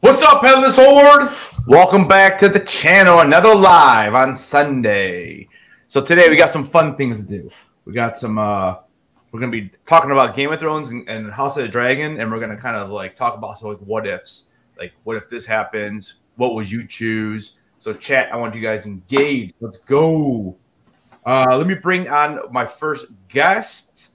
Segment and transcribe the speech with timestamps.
[0.00, 1.30] What's up, Headless Horde?
[1.66, 3.20] Welcome back to the channel.
[3.20, 5.46] Another live on Sunday.
[5.88, 7.50] So today we got some fun things to do.
[7.84, 8.38] We got some.
[8.38, 8.76] uh
[9.30, 12.32] We're gonna be talking about Game of Thrones and, and House of the Dragon, and
[12.32, 14.46] we're gonna kind of like talk about some like what ifs.
[14.78, 16.20] Like, what if this happens?
[16.36, 17.58] What would you choose?
[17.78, 18.32] So, chat.
[18.32, 19.52] I want you guys engaged.
[19.60, 20.56] Let's go.
[21.26, 24.07] Uh, let me bring on my first guest.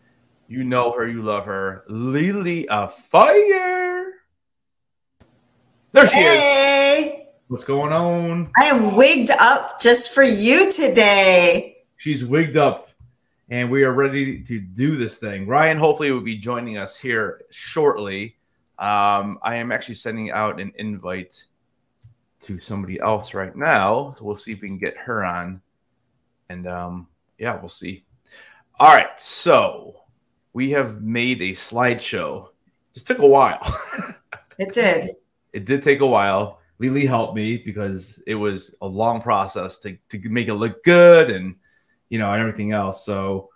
[0.54, 4.14] You know her, you love her, Lily of Fire.
[5.94, 7.22] There she is.
[7.48, 8.52] What's going on?
[8.56, 11.78] I am wigged up just for you today.
[11.98, 12.90] She's wigged up,
[13.50, 15.48] and we are ready to do this thing.
[15.48, 18.36] Ryan, hopefully, will be joining us here shortly.
[18.78, 21.46] Um, I am actually sending out an invite
[22.42, 24.14] to somebody else right now.
[24.20, 25.64] So we'll see if we can get her on,
[26.48, 27.08] and um,
[27.40, 28.06] yeah, we'll see.
[28.80, 30.03] All right, so
[30.54, 32.50] we have made a slideshow.
[32.94, 33.60] Just took a while.
[34.60, 35.16] It did.
[35.52, 36.60] it did take a while.
[36.78, 41.32] Lily helped me because it was a long process to, to make it look good
[41.32, 41.56] and
[42.10, 43.04] you know and everything else.
[43.04, 43.50] So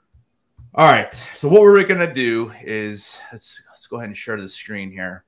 [0.73, 1.13] all right.
[1.35, 5.23] So what we're gonna do is let's let's go ahead and share the screen here.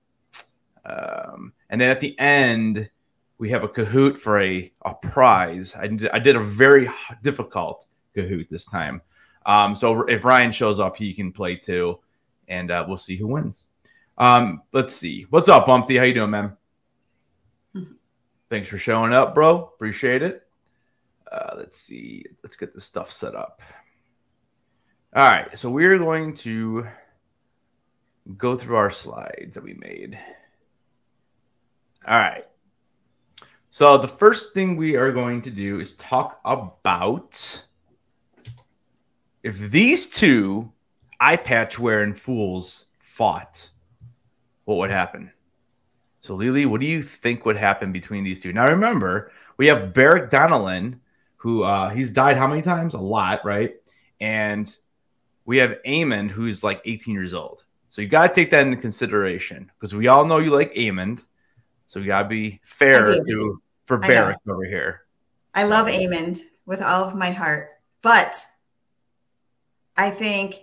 [0.86, 2.90] Um, and then at the end,
[3.38, 5.76] we have a Kahoot for a, a prize.
[5.76, 6.90] I did, I did a very
[7.22, 9.02] difficult Kahoot this time.
[9.50, 11.98] Um, so if Ryan shows up, he can play too,
[12.48, 13.64] and uh, we'll see who wins.
[14.16, 15.26] Um, let's see.
[15.32, 15.98] What's up, Bumpty?
[15.98, 16.56] How you doing, man?
[18.52, 19.72] Thanks for showing up, bro.
[19.74, 20.48] Appreciate it.
[21.32, 22.26] Uh, let's see.
[22.44, 23.64] Let's get this stuff set up.
[25.16, 25.58] All right.
[25.58, 26.86] So we're going to
[28.38, 30.20] go through our slides that we made.
[32.08, 32.46] All right.
[33.72, 37.66] So the first thing we are going to do is talk about
[39.44, 40.72] if these two
[41.20, 43.70] eye patch wearing fools fought,
[44.66, 45.32] what would happen?
[46.22, 48.54] So, Lily, what do you think would happen between these two?
[48.54, 51.00] Now, remember, we have Beric Dondarrion,
[51.38, 52.94] who uh, he's died how many times?
[52.94, 53.76] A lot, right?
[54.20, 54.76] And
[55.46, 57.64] we have Aemond, who's like 18 years old.
[57.90, 61.24] So you got to take that into consideration because we all know you like Aemond.
[61.88, 63.98] So we got to be fair to for.
[63.98, 65.02] Beric over here.
[65.56, 67.70] I love Aemond with all of my heart,
[68.04, 68.46] but
[70.00, 70.56] I think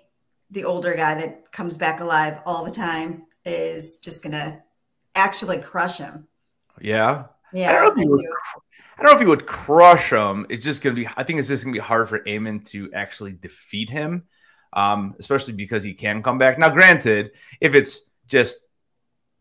[0.50, 4.62] the older guy that comes back alive all the time is just gonna
[5.14, 6.26] actually crush him.
[6.80, 7.24] Yeah.
[7.52, 8.24] Yeah, I don't know if he would.
[8.98, 10.46] I don't know if he would crush him.
[10.48, 11.06] It's just gonna be.
[11.18, 14.22] I think it's just gonna be hard for Aemond to actually defeat him,
[14.72, 16.58] um, especially because he can come back.
[16.58, 18.64] Now, granted, if it's just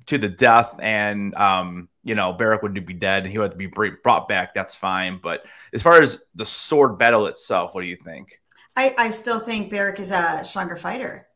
[0.07, 3.57] to the death and um, you know Beric would be dead and he would have
[3.57, 5.21] to be brought back, that's fine.
[5.23, 8.41] But as far as the sword battle itself, what do you think?
[8.75, 11.27] I, I still think Beric is a stronger fighter.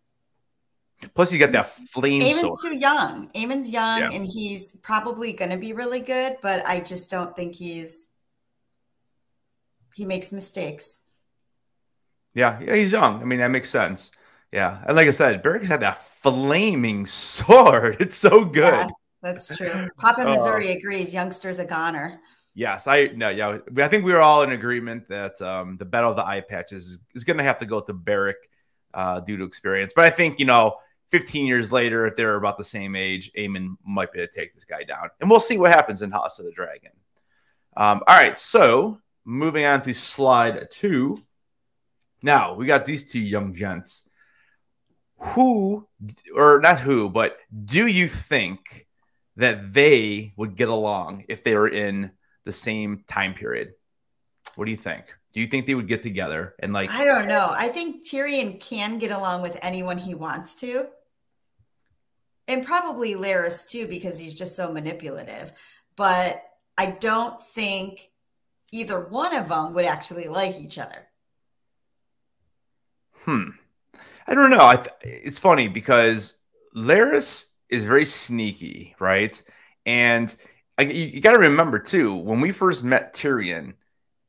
[1.13, 2.73] Plus, you got that flame Aemond's sword.
[2.73, 3.29] too young.
[3.33, 4.11] Aemond's young Yeah.
[4.11, 8.07] and he's probably going to be really good, but I just don't think he's.
[9.95, 11.01] He makes mistakes.
[12.33, 13.21] Yeah, yeah, he's young.
[13.21, 14.11] I mean, that makes sense.
[14.51, 17.97] Yeah, and like I said, Beric's had that flaming sword.
[17.99, 18.65] It's so good.
[18.73, 18.89] Yeah,
[19.21, 19.87] that's true.
[19.97, 20.23] Papa.
[20.25, 21.13] Missouri uh, agrees.
[21.13, 22.19] Youngster's a goner.
[22.59, 23.59] Yes, I no, yeah.
[23.77, 26.87] I think we were all in agreement that um, the battle of the eye patches
[26.89, 28.49] is, is going to have to go to Beric
[28.93, 29.93] uh, due to experience.
[29.95, 30.75] But I think you know,
[31.07, 34.53] 15 years later, if they're about the same age, Aemond might be able to take
[34.53, 36.91] this guy down, and we'll see what happens in House of the Dragon.
[37.77, 41.17] Um, all right, so moving on to slide two.
[42.23, 44.09] Now we got these two young gents.
[45.19, 45.87] Who,
[46.35, 48.85] or not who, but do you think
[49.37, 52.11] that they would get along if they were in
[52.45, 53.73] the same time period.
[54.55, 55.05] What do you think?
[55.33, 57.47] Do you think they would get together and like I don't know.
[57.51, 60.87] I think Tyrion can get along with anyone he wants to.
[62.47, 65.53] And probably Larys too, because he's just so manipulative.
[65.95, 66.43] But
[66.77, 68.09] I don't think
[68.71, 71.07] either one of them would actually like each other.
[73.25, 73.49] hmm.
[74.27, 74.65] I don't know.
[74.65, 76.35] I th- it's funny because
[76.75, 79.41] Larys is very sneaky, right?
[79.85, 80.35] And
[80.79, 83.73] I, you, you got to remember too, when we first met Tyrion,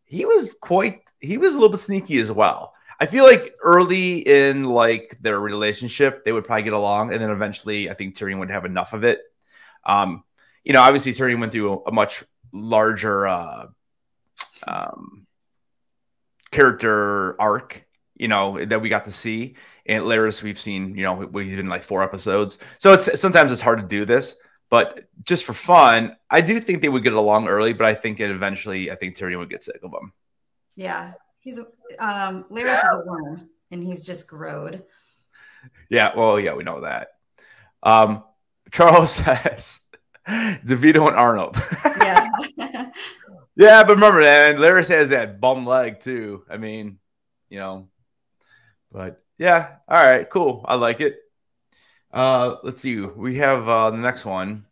[0.05, 2.75] he was quite he was a little bit sneaky as well.
[2.99, 7.31] I feel like early in like their relationship, they would probably get along, and then
[7.31, 9.21] eventually, I think Tyrion would have enough of it.
[9.87, 10.25] Um,
[10.65, 13.67] you know, obviously Tyrion went through a, a much larger uh,
[14.67, 15.27] um,
[16.51, 17.87] character arc,
[18.17, 19.55] you know, that we got to see.
[19.87, 23.61] And Larys, we've seen, you know, he's been like four episodes, so it's sometimes it's
[23.61, 24.37] hard to do this.
[24.71, 28.21] But just for fun, I do think they would get along early, but I think
[28.21, 30.13] it eventually, I think Tyrion would get sick of him.
[30.77, 31.13] Yeah.
[31.41, 31.59] He's
[31.99, 34.85] um Larys is a worm and he's just growed.
[35.89, 37.09] Yeah, well, yeah, we know that.
[37.83, 38.23] Um,
[38.71, 39.81] Charles says
[40.29, 41.57] DeVito and Arnold.
[41.85, 42.29] Yeah.
[43.57, 46.45] yeah, but remember that Larys has that bum leg too.
[46.49, 46.99] I mean,
[47.49, 47.89] you know,
[48.93, 50.65] but yeah, all right, cool.
[50.69, 51.19] I like it.
[52.13, 53.01] Uh, let's see.
[53.01, 54.67] We have uh, the next one.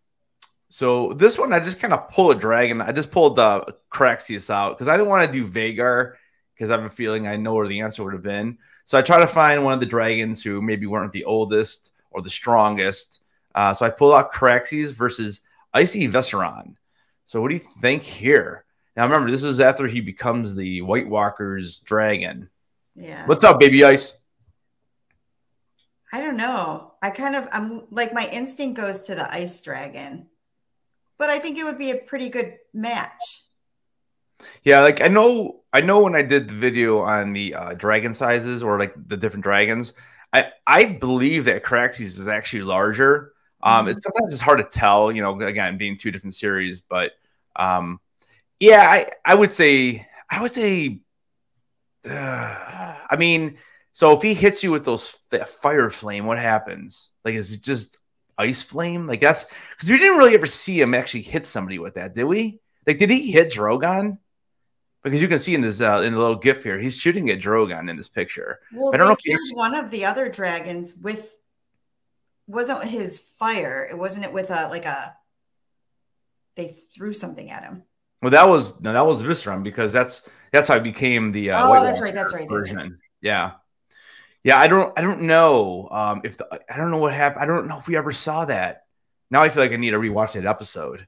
[0.70, 2.81] So this one, I just kind of pull a dragon.
[2.81, 6.14] I just pulled uh, Caraxes out because I didn't want to do Vhagar
[6.55, 8.58] because I have a feeling I know where the answer would have been.
[8.85, 12.20] So I try to find one of the dragons who maybe weren't the oldest or
[12.20, 13.23] the strongest.
[13.55, 15.41] Uh, so I pull out Caraxes versus
[15.73, 16.75] Icy Viserion.
[17.25, 18.64] So what do you think here?
[18.96, 22.50] Now remember, this is after he becomes the White Walker's dragon.
[22.94, 23.26] Yeah.
[23.26, 24.17] What's up, baby ice?
[26.12, 26.88] I don't know.
[27.02, 30.26] I kind of I'm like my instinct goes to the ice dragon.
[31.18, 33.42] But I think it would be a pretty good match.
[34.62, 38.14] Yeah, like I know I know when I did the video on the uh, dragon
[38.14, 39.92] sizes or like the different dragons,
[40.32, 43.32] I I believe that Caraxes is actually larger.
[43.62, 43.90] Um mm-hmm.
[43.90, 47.12] it's sometimes it's hard to tell, you know, again, being two different series, but
[47.56, 48.00] um
[48.60, 51.00] yeah, I I would say I would say
[52.08, 53.58] uh, I mean
[53.98, 57.10] so if he hits you with those fire flame, what happens?
[57.24, 57.96] Like, is it just
[58.38, 59.08] ice flame?
[59.08, 62.22] Like that's because we didn't really ever see him actually hit somebody with that, did
[62.22, 62.60] we?
[62.86, 64.18] Like, did he hit Drogon?
[65.02, 67.40] Because you can see in this uh, in the little gif here, he's shooting at
[67.40, 68.60] Drogon in this picture.
[68.72, 71.36] Well, I don't know if killed one of the other dragons with
[72.46, 73.84] wasn't his fire.
[73.90, 75.16] It wasn't it with a like a
[76.54, 77.82] they threw something at him.
[78.22, 80.22] Well, that was no, that was Viserion because that's
[80.52, 82.92] that's how he became the uh, oh, that's right, that's right, that's right.
[83.20, 83.54] Yeah.
[84.48, 87.42] Yeah, I don't I don't know um, if the I don't know what happened.
[87.42, 88.84] I don't know if we ever saw that.
[89.30, 91.06] Now I feel like I need to rewatch that episode.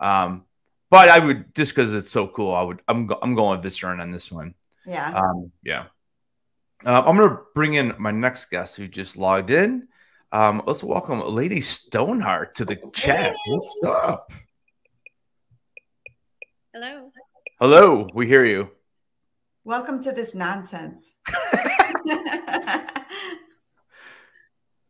[0.00, 0.46] Um,
[0.88, 2.54] but I would just because it's so cool.
[2.54, 4.54] I would I'm I'm going with Viserion on this one.
[4.86, 5.12] Yeah.
[5.12, 5.88] Um, yeah.
[6.82, 9.88] Uh, I'm gonna bring in my next guest who just logged in.
[10.32, 13.36] Um, let's welcome Lady Stoneheart to the chat.
[13.48, 14.32] What's up?
[16.72, 17.12] Hello.
[17.60, 18.08] Hello.
[18.14, 18.70] We hear you.
[19.68, 21.12] Welcome to this nonsense.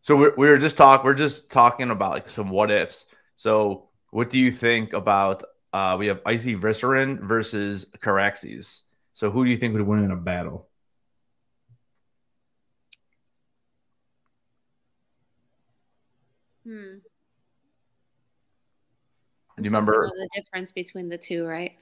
[0.02, 3.06] so we're, we were just talk we're just talking about like some what ifs.
[3.34, 5.42] So what do you think about
[5.72, 8.82] uh we have Icy Viserion versus Caraxes.
[9.14, 10.68] So who do you think would win in a battle?
[16.62, 16.98] Hmm.
[19.56, 21.72] Do you remember the difference between the two, right?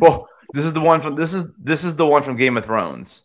[0.00, 2.64] well, this is the one from this is this is the one from Game of
[2.64, 3.22] Thrones.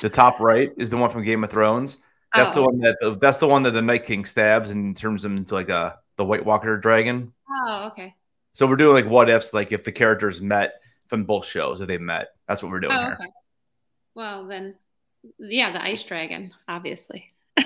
[0.00, 1.98] The top right is the one from Game of Thrones.
[2.34, 4.96] That's oh, the one that the, that's the one that the Night King stabs and
[4.96, 7.32] turns him into like a the White Walker dragon.
[7.50, 8.14] Oh, okay.
[8.52, 11.88] So we're doing like what ifs, like if the characters met from both shows, if
[11.88, 12.28] they met.
[12.48, 13.14] That's what we're doing oh, here.
[13.14, 13.30] Okay.
[14.14, 14.76] Well, then,
[15.38, 17.32] yeah, the Ice Dragon, obviously.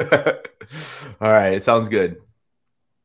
[0.00, 0.08] All
[1.20, 2.16] right, it sounds good.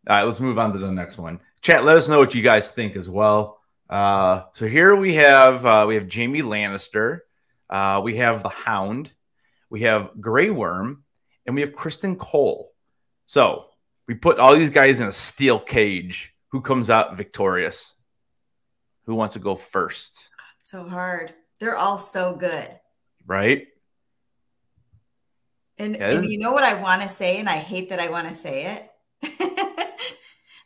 [0.07, 1.39] All right, let's move on to the next one.
[1.62, 3.55] Chat, let us know what you guys think as well.
[3.90, 7.20] Uh, so here we have uh, we have Jaime Lannister,
[7.70, 9.12] uh, we have the Hound,
[9.70, 11.04] we have Grey Worm,
[11.46, 12.72] and we have Criston Cole.
[13.25, 13.65] So
[14.08, 16.34] we put all these guys in a steel cage.
[16.50, 17.94] Who comes out victorious?
[19.06, 20.30] Who wants to go first?
[20.63, 21.34] So hard.
[21.60, 22.80] They're all so good.
[23.25, 23.68] Right?
[25.77, 26.12] And, yeah.
[26.12, 28.34] and you know what I want to say, and I hate that I want to
[28.34, 28.89] say it.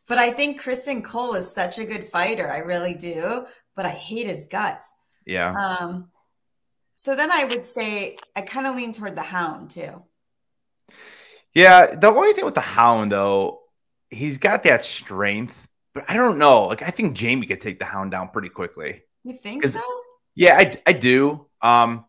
[0.10, 2.52] But I think Criston Cole is such a good fighter.
[2.52, 3.46] I really do.
[3.76, 4.92] But I hate his guts.
[5.26, 5.54] Yeah.
[5.54, 6.10] Um,
[6.96, 10.04] so then I would say I kind of lean toward the hound too.
[11.54, 13.62] Yeah, the only thing with the hound though,
[14.10, 16.66] he's got that strength, but I don't know.
[16.66, 19.04] Like I think Jaime could take the hound down pretty quickly.
[19.24, 19.80] You think so?
[20.36, 21.46] Yeah, I, I do.
[21.62, 22.06] Um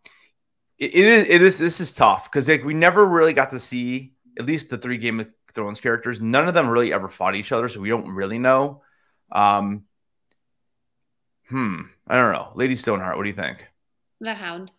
[0.79, 3.61] it, it is it is this is tough because like we never really got to
[3.61, 6.21] see at least the three Game of Thrones characters.
[6.21, 8.83] None of them really ever fought each other, so we don't really know.
[9.31, 9.85] Um
[11.49, 11.83] Hmm.
[12.07, 12.53] I don't know.
[12.55, 13.67] Lady Stoneheart, what do you think?
[14.21, 14.71] The hound.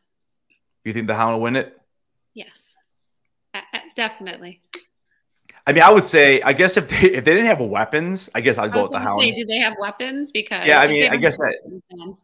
[0.84, 1.78] You think the Hound will win it?
[2.34, 2.76] Yes,
[3.96, 4.62] definitely.
[5.68, 8.42] I mean, I would say, I guess if they if they didn't have weapons, I
[8.42, 9.22] guess I'd go with the Hound.
[9.22, 10.32] Say, do they have weapons?
[10.32, 11.58] Because yeah, I mean, I guess that.
[11.64, 12.18] Weapons,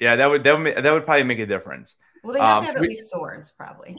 [0.00, 1.96] yeah, that would that would that would probably make a difference.
[2.24, 3.98] Well, they have um, to have at we, least swords, probably.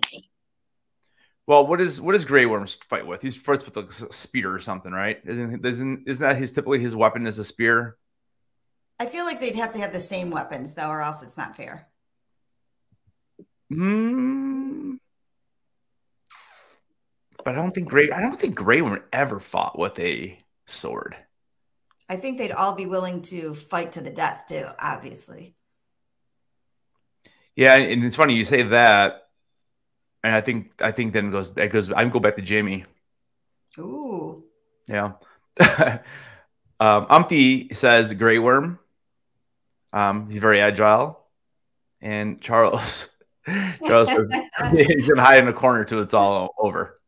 [1.51, 3.21] Well, what is what does Grey Worms fight with?
[3.21, 5.19] He's fights with a spear or something, right?
[5.25, 7.97] Isn't isn't isn't that his typically his weapon is a spear?
[9.01, 11.57] I feel like they'd have to have the same weapons though, or else it's not
[11.57, 11.89] fair.
[13.69, 14.93] Hmm.
[17.43, 18.09] But I don't think Grey.
[18.11, 21.17] I don't think Grey Worm ever fought with a sword.
[22.07, 24.67] I think they'd all be willing to fight to the death too.
[24.79, 25.53] Obviously.
[27.57, 29.23] Yeah, and it's funny you say that
[30.23, 31.91] and I think I think then it goes it goes.
[31.91, 32.85] I go back to Jaime.
[33.79, 34.43] Ooh.
[34.87, 35.13] Yeah.
[36.79, 38.79] um, Umpty says Grey Worm.
[39.93, 41.19] Um, he's very agile,
[42.01, 43.09] and Charles.
[43.85, 44.27] Charles says
[44.71, 46.99] he's gonna hide in a corner till it's all over.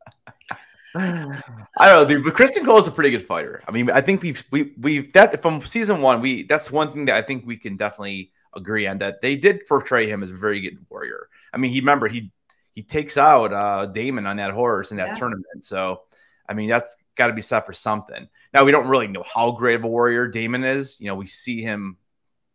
[0.95, 1.41] I
[1.79, 3.63] don't know, dude, but Criston Cole is a pretty good fighter.
[3.67, 6.21] I mean, I think we've we we've that from season one.
[6.21, 9.65] We that's one thing that I think we can definitely agree on that they did
[9.67, 11.29] portray him as a very good warrior.
[11.51, 12.31] I mean, he remember he
[12.73, 15.17] he takes out uh Daemon on that horse in that yeah.
[15.17, 15.63] tournament.
[15.63, 16.01] So
[16.47, 18.27] I mean, that's got to be set for something.
[18.53, 20.99] Now we don't really know how great of a warrior Daemon is.
[20.99, 21.97] You know, we see him,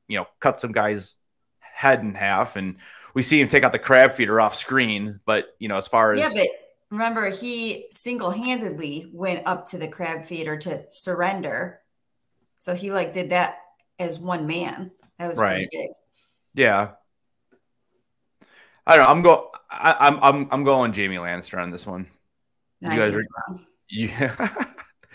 [0.06, 1.14] you know, cut some guy's
[1.60, 2.76] head in half, and
[3.14, 5.20] we see him take out the crab feeder off screen.
[5.24, 6.48] But you know, as far as yeah, but
[6.90, 11.80] remember he single-handedly went up to the crab feeder to surrender
[12.58, 13.58] so he like did that
[13.98, 15.90] as one man that was right big
[16.54, 16.90] yeah
[18.86, 22.06] i don't know i'm going i'm i'm i'm going jamie lannister on this one
[22.80, 23.24] you guys are
[23.90, 24.48] yeah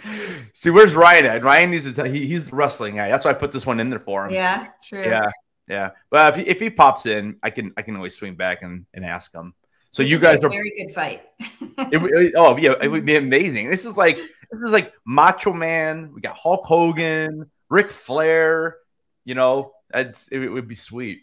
[0.53, 3.31] see where's ryan at ryan needs to tell he, he's the wrestling guy that's why
[3.31, 5.29] i put this one in there for him yeah true yeah
[5.67, 8.61] yeah but if he, if he pops in i can i can always swing back
[8.61, 9.53] and, and ask him
[9.93, 11.21] so this you guys are very good fight.
[11.39, 13.69] it, it, oh yeah, it would be amazing.
[13.69, 16.11] This is like this is like Macho Man.
[16.13, 18.77] We got Hulk Hogan, Ric Flair.
[19.23, 21.21] You know, it, it would be sweet.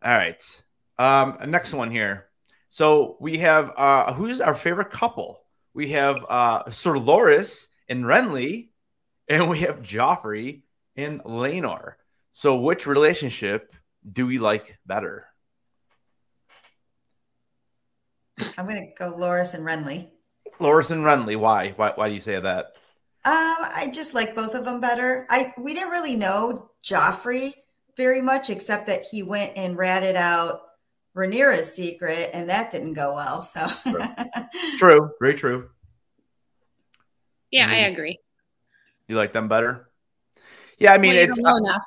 [0.00, 0.62] All right,
[0.98, 2.26] um, next one here.
[2.68, 5.40] So we have uh, who's our favorite couple?
[5.74, 8.68] We have uh, Sir Loras and Renly,
[9.28, 10.62] and we have Joffrey
[10.96, 11.94] and Laenor.
[12.32, 13.74] So which relationship
[14.10, 15.26] do we like better?
[18.56, 20.08] I'm going to go Loras and Renly.
[20.60, 21.36] Loras and Renly.
[21.36, 21.70] Why?
[21.76, 21.92] Why?
[21.94, 22.66] Why do you say that?
[23.24, 25.26] Um, I just like both of them better.
[25.30, 27.54] I we didn't really know Joffrey
[27.96, 30.67] very much, except that he went and ratted out
[31.18, 33.42] Rhaenyra's secret, and that didn't go well.
[33.42, 34.00] So true,
[34.78, 35.10] true.
[35.20, 35.68] very true.
[37.50, 37.74] Yeah, mm-hmm.
[37.74, 38.20] I agree.
[39.08, 39.88] You like them better?
[40.78, 41.82] Yeah, I mean, well, it's not enough.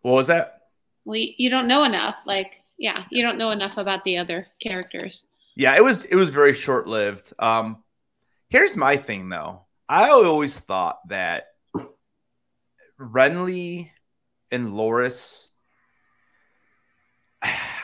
[0.00, 0.62] What was that?
[1.04, 2.16] Well, you don't know enough.
[2.24, 5.26] Like, yeah, you don't know enough about the other characters.
[5.54, 7.32] Yeah, it was it was very short lived.
[7.38, 7.82] Um,
[8.48, 9.66] here's my thing though.
[9.88, 11.48] I always thought that
[12.98, 13.90] Renly
[14.50, 15.48] and Loras.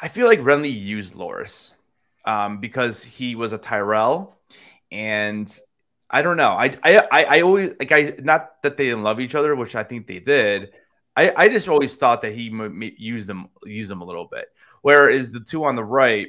[0.02, 1.72] I feel like Renly used Loras
[2.24, 4.38] um, because he was a Tyrell,
[4.90, 5.52] and
[6.08, 6.50] I don't know.
[6.50, 9.84] I, I I always like I not that they didn't love each other, which I
[9.84, 10.72] think they did.
[11.16, 12.50] I, I just always thought that he
[12.98, 14.46] used them used them a little bit.
[14.82, 16.28] Whereas the two on the right,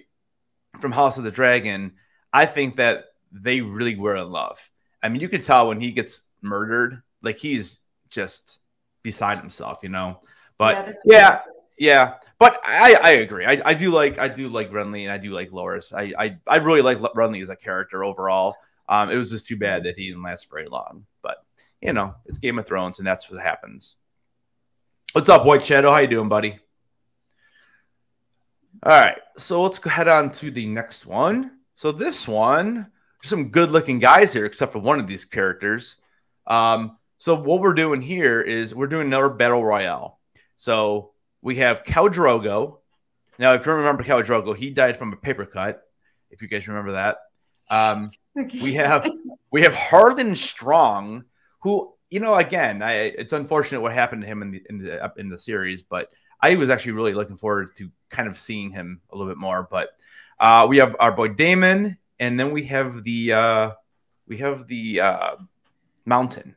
[0.79, 1.93] from House of the Dragon,
[2.33, 4.59] I think that they really were in love.
[5.01, 8.59] I mean, you can tell when he gets murdered, like he's just
[9.03, 10.19] beside himself, you know.
[10.57, 11.41] But yeah, yeah,
[11.77, 13.45] yeah, But I, I agree.
[13.45, 15.93] I, I do like I do like Renly and I do like Loras.
[15.93, 18.55] I, I, I really like Renly as a character overall.
[18.89, 21.05] Um, it was just too bad that he didn't last very long.
[21.21, 21.45] But
[21.81, 23.95] you know, it's Game of Thrones, and that's what happens.
[25.11, 25.91] What's up, White Shadow?
[25.91, 26.57] How you doing, buddy?
[28.81, 31.59] All right, so let's go head on to the next one.
[31.75, 32.87] So this one,
[33.21, 35.97] some good looking guys here, except for one of these characters.
[36.47, 40.17] Um, so what we're doing here is we're doing another battle royale.
[40.55, 42.77] So we have Khal Drogo.
[43.39, 45.81] Now, if you remember Khal Drogo, he died from a paper cut.
[46.29, 47.17] If you guys remember that,
[47.69, 49.09] um, we have
[49.51, 51.25] we have Harlan Strong,
[51.61, 55.13] who you know, again, I, it's unfortunate what happened to him in the in the
[55.17, 59.01] in the series, but I was actually really looking forward to kind of seeing him
[59.09, 59.67] a little bit more.
[59.69, 59.89] But
[60.39, 63.71] uh, we have our boy Daemon, and then we have the uh,
[64.27, 65.35] we have the uh,
[66.05, 66.55] Mountain.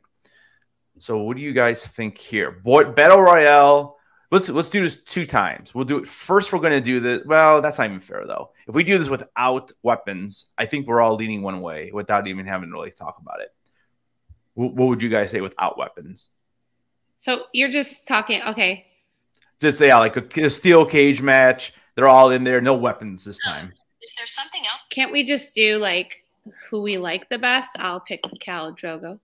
[0.97, 2.51] So what do you guys think here?
[2.51, 3.94] Boy, Battle Royale.
[4.35, 5.73] Let's let's do this two times.
[5.73, 6.51] We'll do it first.
[6.51, 7.21] We're going to do this.
[7.25, 8.51] Well, that's not even fair though.
[8.67, 12.45] If we do this without weapons, I think we're all leaning one way without even
[12.45, 13.53] having to really talk about it.
[14.53, 16.27] What, what would you guys say without weapons?
[17.15, 18.41] So you're just talking.
[18.45, 18.85] Okay,
[19.61, 21.73] just yeah, like a, a steel cage match.
[21.95, 23.71] They're all in there, no weapons this time.
[24.01, 24.81] Is there something else?
[24.89, 26.25] Can't we just do like
[26.69, 27.69] who we like the best?
[27.77, 29.17] I'll pick Khal Drogo.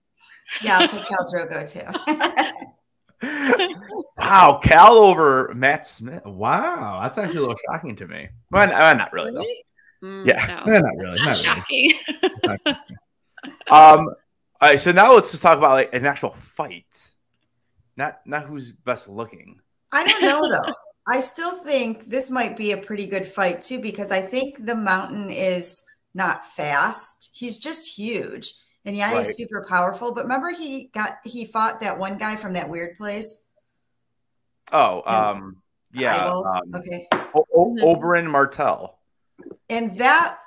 [0.62, 2.66] Yeah, I'll pick Khal Drogo too.
[3.22, 6.24] wow, Khal over Matt Smith.
[6.24, 8.28] Wow, that's actually a little shocking to me.
[8.50, 9.64] Well, not really, really?
[10.02, 10.78] Mm, yeah, no.
[10.80, 11.16] not really.
[11.16, 11.92] Not, not shocking.
[12.42, 12.78] Really.
[13.70, 14.14] um.
[14.60, 17.10] All right, so now let's just talk about like an actual fight,
[17.96, 19.60] not not who's best looking.
[19.92, 20.72] I don't know though.
[21.06, 24.76] I still think this might be a pretty good fight too, because I think the
[24.76, 25.82] mountain is
[26.14, 27.30] not fast.
[27.34, 28.54] He's just huge.
[28.84, 29.24] And yeah, right.
[29.24, 30.12] he's super powerful.
[30.12, 33.44] But remember he got he fought that one guy from that weird place?
[34.72, 35.56] Oh, um
[35.92, 36.16] yeah.
[36.16, 37.06] Um, okay.
[37.34, 38.98] O- o- Oberyn Martell.
[39.68, 40.38] And that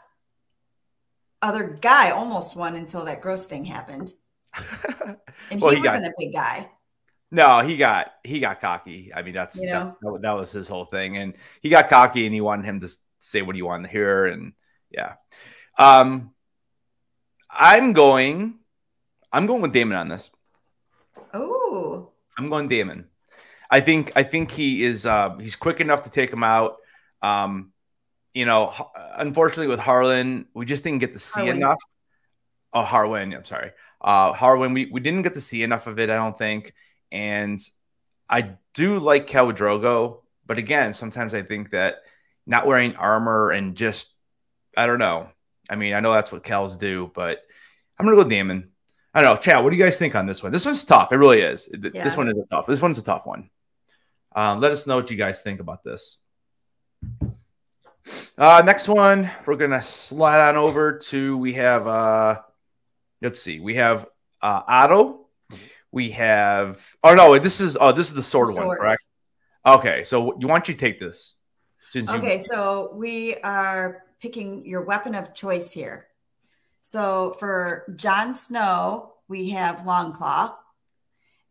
[1.41, 4.11] other guy almost won until that gross thing happened.
[5.51, 6.69] And Well, he, he got- wasn't a big guy.
[7.29, 9.11] No, he got he got cocky.
[9.13, 10.17] I mean, that's You that, know?
[10.19, 12.89] that was his whole thing, and he got cocky, and he wanted him to
[13.19, 14.53] say what he wanted to hear, and
[14.89, 15.15] yeah.
[15.77, 16.31] Um,
[17.55, 18.55] I'm going.
[19.31, 20.29] I'm going with Daemon on this.
[21.33, 23.05] Oh, I'm going Daemon.
[23.69, 26.77] I think I think he is uh, he's quick enough to take him out.
[27.21, 27.71] Um,
[28.33, 28.73] you know,
[29.15, 31.55] unfortunately with Harlan, we just didn't get to see Harwin.
[31.55, 31.79] enough.
[32.73, 33.71] Oh, Harwin, I'm sorry.
[34.01, 36.73] Uh, Harwin, we, we didn't get to see enough of it, I don't think.
[37.11, 37.61] And
[38.29, 41.95] I do like Khal Drogo, but again, sometimes I think that
[42.45, 44.13] not wearing armor and just
[44.77, 45.29] I don't know.
[45.69, 47.41] I mean, I know that's what Khal's do, but
[47.97, 48.69] I'm gonna go Daemon.
[49.13, 49.63] I don't know, chat.
[49.63, 50.51] What do you guys think on this one?
[50.51, 51.11] This one's tough.
[51.11, 51.65] It really is.
[51.65, 52.65] Th- This one is a tough.
[52.65, 53.49] This one's a tough one.
[54.35, 56.17] Um, let us know what you guys think about this.
[58.37, 61.37] Uh, next one, we're gonna slide on over to.
[61.37, 61.87] We have.
[61.87, 62.41] Uh,
[63.21, 63.59] let's see.
[63.59, 64.05] We have
[64.41, 65.27] uh, Otto.
[65.91, 66.85] We have.
[67.03, 67.77] Oh no, this is.
[67.79, 68.79] Oh, this is the sword one, swords.
[68.79, 69.07] correct?
[69.65, 71.33] Okay, so you want you take this
[71.79, 72.17] since you.
[72.17, 76.07] Okay, so we are picking your weapon of choice here.
[76.81, 80.53] So for Jon Snow, we have Longclaw.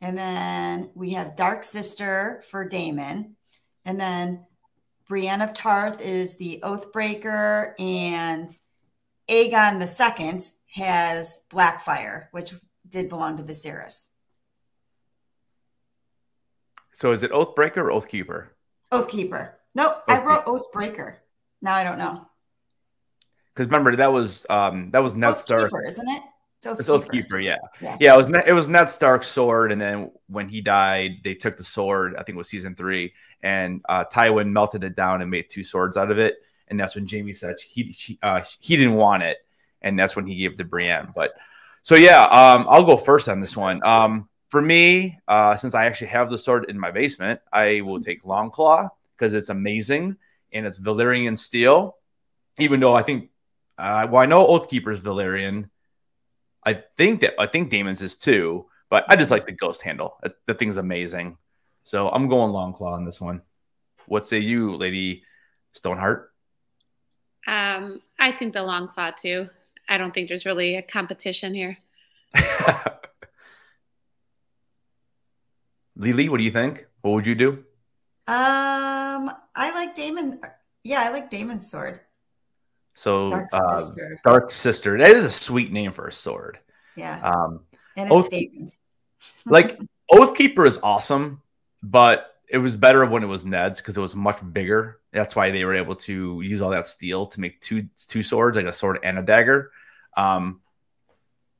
[0.01, 3.37] And then we have Dark Sister for Daemon.
[3.85, 4.45] And then
[5.09, 7.73] Brienne of Tarth is the Oathbreaker.
[7.79, 8.51] And
[9.29, 10.43] Aegon the Second
[10.75, 12.53] has Blackfyre, which
[12.89, 14.09] did belong to Viserys.
[16.93, 18.49] So is it Oathbreaker or Oathkeeper?
[18.93, 19.53] Oathkeeper.
[19.75, 21.17] Nope, I wrote Oathbreaker.
[21.61, 22.29] Now I don't know.
[23.55, 25.73] Because remember that was um that was Ned Stark.
[25.87, 26.23] Isn't it?
[26.67, 27.29] It's It's Oathkeeper.
[27.29, 27.57] Oathkeeper, yeah.
[27.81, 27.97] Yeah.
[28.01, 28.15] yeah.
[28.15, 31.65] It was it was Ned Stark's sword, and then when he died, they took the
[31.65, 32.15] sword.
[32.15, 33.13] I think it was season three,
[33.43, 36.37] and uh, Tywin melted it down and made two swords out of it.
[36.69, 39.39] And that's when Jaime said he she, uh, he didn't want it,
[39.83, 41.13] and that's when he gave it to Brienne.
[41.15, 41.33] But
[41.83, 43.85] so yeah, um, I'll go first on this one.
[43.85, 48.01] Um, for me, uh, since I actually have the sword in my basement, I will
[48.01, 50.17] take Longclaw because it's amazing
[50.53, 51.97] and it's Valyrian steel.
[52.59, 53.31] Even though I think,
[53.79, 55.71] uh, well, I know Oathkeeper's is Valyrian.
[56.65, 60.17] I think that I think Daemon's is too, but I just like the ghost handle.
[60.23, 61.37] The that thing's amazing.
[61.85, 63.43] So I'm going Longclaw on this one.
[64.07, 65.25] What say you, Lady
[65.73, 66.33] Stoneheart?
[67.47, 69.51] Um, I think the Longclaw too.
[69.89, 71.77] I don't think there's really a competition here.
[75.97, 76.87] Lily, what do you think?
[77.03, 77.65] What would you do?
[78.27, 80.41] Um, I like Daemon.
[80.83, 82.01] Yeah, I like Daemon's sword.
[82.95, 84.21] So Dark uh, Sister.
[84.25, 84.99] Dark Sister.
[84.99, 86.59] That is a sweet name for a sword.
[86.97, 87.61] Yeah, Um,
[87.97, 88.33] and Oath-
[89.47, 89.79] like
[90.11, 91.43] Oathkeeper is awesome,
[91.83, 95.01] but it was better when it was Ned's because it was much bigger.
[95.13, 98.57] That's why they were able to use all that steel to make two two swords,
[98.57, 99.73] like a sword and a dagger.
[100.17, 100.61] Um,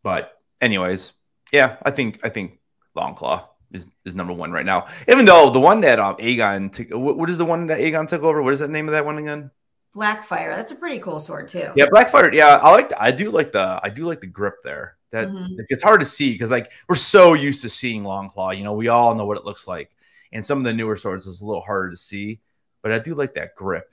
[0.05, 1.13] but anyways,
[1.53, 2.61] yeah, I think I think
[2.97, 4.87] Longclaw is, is number one right now.
[5.09, 8.09] Even though the one that um Aegon took, what, what is the one that Aegon
[8.09, 8.41] took over?
[8.43, 9.51] What is that name of that one again?
[9.95, 10.57] Blackfyre.
[10.57, 11.71] That's a pretty cool sword too.
[11.77, 12.33] Yeah, Blackfyre.
[12.33, 12.89] Yeah, I like.
[12.89, 13.81] The, I do like the.
[13.83, 14.97] I do like the grip there.
[15.13, 15.57] That Mhm.
[15.69, 18.57] it's hard to see because like we're so used to seeing Longclaw.
[18.59, 19.91] You know, we all know what it looks like,
[20.33, 22.41] and some of the newer swords is a little harder to see.
[22.83, 23.89] But I do like that grip.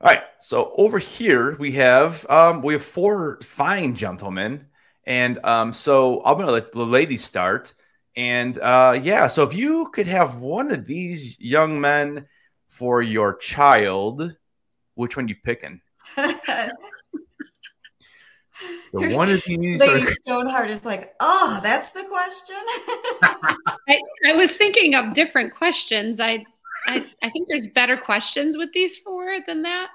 [0.00, 4.66] All right, so over here we have um, we have four fine gentlemen,
[5.04, 7.74] and um, so I'm gonna let the ladies start.
[8.18, 12.26] And uh, yeah, so if you could have one of these young men
[12.66, 14.36] for your child,
[14.96, 15.80] which one are you picking?
[18.90, 19.78] So one of these.
[19.78, 22.56] Lady Are, Stoneheart is like, oh, that's the question.
[23.88, 26.18] I, I was thinking of different questions.
[26.18, 26.44] I,
[26.88, 29.90] I I think there's better questions with these four than that.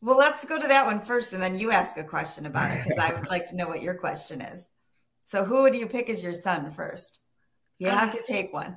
[0.00, 2.84] well, let's go to that one first, and then you ask a question about it
[2.84, 4.68] because I would like to know what your question is.
[5.32, 7.22] So, who would you pick as your son first?
[7.78, 8.76] You have to take one.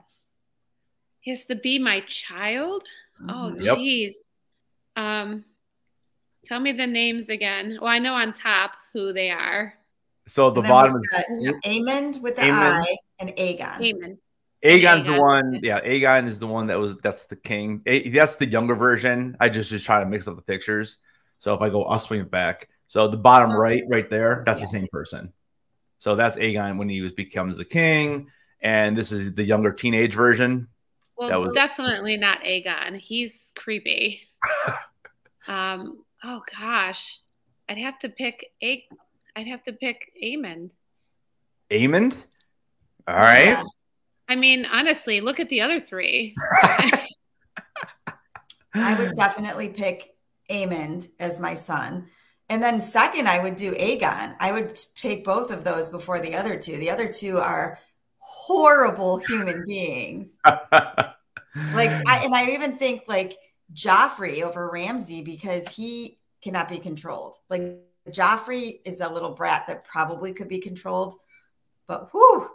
[1.20, 2.84] He has to be my child.
[3.28, 4.14] Oh, jeez.
[4.96, 5.04] Yep.
[5.06, 5.44] Um,
[6.46, 7.78] tell me the names again.
[7.82, 9.74] Well, I know on top who they are.
[10.30, 12.86] so the And bottom we've is got Aemond with the Aemond.
[12.86, 13.76] I and Aegon.
[13.82, 14.18] Haman.
[14.64, 15.60] Aegon's the one.
[15.62, 16.96] Yeah, Aegon is the one that was.
[17.00, 17.82] That's the king.
[17.86, 19.36] A, that's the younger version.
[19.42, 21.00] I just just try to mix up the pictures.
[21.38, 22.70] So if I go, I'll swing it back.
[22.88, 23.58] So the bottom Oh.
[23.58, 24.68] right, right there, that's Yeah.
[24.68, 25.34] the same person.
[25.98, 28.30] So that's Aegon when he was becomes the king,
[28.62, 30.68] and this is the younger teenage version.
[31.18, 33.00] Well, That was- definitely not Aegon.
[33.00, 34.22] He's creepy.
[35.48, 36.04] um.
[36.24, 37.20] Oh gosh,
[37.70, 38.84] I'd have to pick A.
[39.36, 40.72] I'd have to pick Aemon.
[41.72, 42.16] Aemond.
[43.08, 43.46] All right.
[43.46, 43.64] Yeah.
[44.28, 46.36] I mean, honestly, look at the other three.
[48.74, 50.16] I would definitely pick
[50.50, 52.08] Aemond as my son.
[52.50, 54.36] And then second, I would do Aegon.
[54.40, 56.78] I would take both of those before the other two.
[56.78, 57.80] The other two are
[58.20, 60.38] horrible human beings.
[60.46, 60.60] like,
[61.56, 63.38] I, and I even think like
[63.74, 67.38] Joffrey over Ramsay because he cannot be controlled.
[67.50, 67.80] Like
[68.10, 71.16] Joffrey is a little brat that probably could be controlled,
[71.88, 72.48] but whew.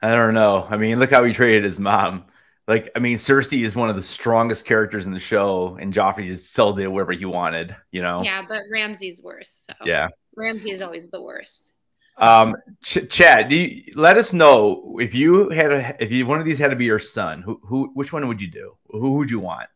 [0.00, 0.66] I don't know.
[0.68, 2.24] I mean, look how he treated his mom.
[2.68, 6.28] Like, I mean, Cersei is one of the strongest characters in the show, and Joffrey
[6.28, 8.22] just still did whatever he wanted, you know?
[8.22, 9.66] Yeah, but Ramsay's worse.
[9.70, 9.86] So.
[9.86, 10.08] Yeah.
[10.36, 11.72] Ramsay is always the worst.
[12.18, 16.44] Um, Ch- chat, you, let us know if you had a, if you one of
[16.44, 18.76] these had to be your son, who, who, which one would you do?
[18.90, 19.68] Who would you want?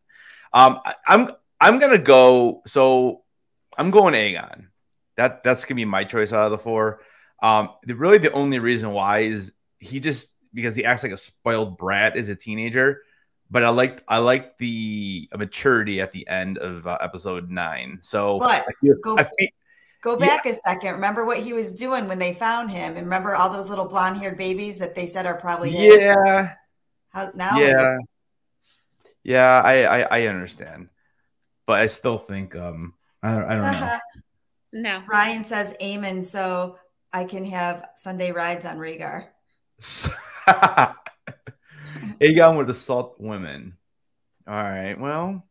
[0.53, 2.63] Um, I, I'm, I'm gonna go.
[2.67, 3.23] So
[3.79, 4.67] I'm going Aegon.
[5.17, 7.01] That that's gonna be my choice out of the four.
[7.41, 11.17] Um, the, really the only reason why is he just because he acts like a
[11.17, 13.03] spoiled brat as a teenager.
[13.51, 17.99] But I liked I liked the maturity at the end of uh, episode nine.
[18.01, 18.65] So but
[19.03, 19.49] go, feel,
[20.01, 20.53] go back yeah.
[20.53, 20.95] a second.
[20.95, 24.17] Remember what he was doing when they found him, and remember all those little blonde
[24.17, 26.01] haired babies that they said are probably his?
[26.01, 26.55] yeah.
[27.13, 27.99] How, now yeah,
[29.23, 30.89] yeah, I, I I understand,
[31.67, 33.99] but I still think um I don't I don't know.
[34.73, 36.79] no, Ryan says Aemond, so
[37.13, 39.27] I can have Sunday rides on Rhaegar.
[42.21, 43.77] Aegon would assault women.
[44.47, 44.99] All right.
[44.99, 45.45] Well.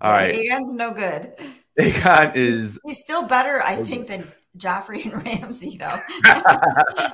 [0.00, 0.32] All right.
[0.32, 1.34] Aegon's no good.
[1.78, 2.60] Aegon is.
[2.60, 6.00] He's, he's still better, I think, than Joffrey and Ramsay, though.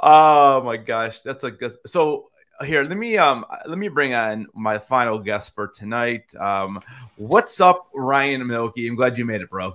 [0.00, 1.72] oh my gosh, that's a good.
[1.86, 2.30] So
[2.64, 6.34] here, let me um, let me bring on my final guest for tonight.
[6.36, 6.80] Um,
[7.16, 8.86] what's up, Ryan Milky?
[8.86, 9.74] I'm glad you made it, bro.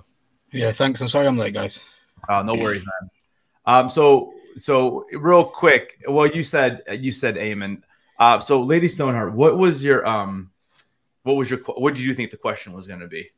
[0.52, 1.00] Yeah, thanks.
[1.00, 1.80] I'm sorry I'm late, guys.
[2.28, 3.10] Oh, no worries, man.
[3.66, 7.82] Um, so so real quick, well, you said you said Aemond.
[8.18, 10.50] Uh, so Lady Stoneheart, what was your um,
[11.22, 13.30] what was your what did you think the question was going to be?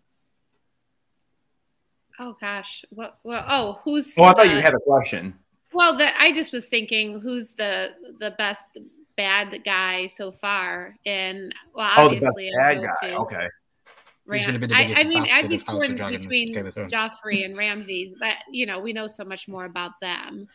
[2.18, 3.18] Oh gosh, what?
[3.24, 4.14] Well, oh, who's?
[4.18, 5.34] Oh, I thought you had a question.
[5.72, 8.66] Well, the, I just was thinking, who's the the best
[9.16, 10.96] bad guy so far?
[11.06, 13.14] And well, obviously, oh, the best bad guy.
[13.14, 13.48] Okay.
[14.24, 18.92] Ram- I, I, mean, I'd be torn between Joffrey and Ramses, but you know, we
[18.92, 20.46] know so much more about them.